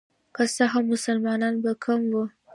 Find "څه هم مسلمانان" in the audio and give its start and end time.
0.55-1.55